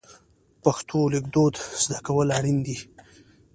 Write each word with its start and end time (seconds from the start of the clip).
پښتو 0.63 0.99
لیکدود 1.13 1.53
زده 1.83 1.97
کول 2.05 2.27
اړین 2.37 2.57
دي. 2.65 2.77